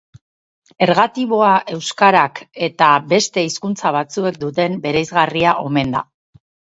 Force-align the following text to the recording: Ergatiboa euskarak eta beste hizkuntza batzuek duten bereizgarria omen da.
Ergatiboa 0.85 1.49
euskarak 1.75 2.41
eta 2.69 2.87
beste 3.11 3.43
hizkuntza 3.49 3.93
batzuek 3.97 4.41
duten 4.45 4.83
bereizgarria 4.87 5.55
omen 5.67 5.95
da. 5.99 6.03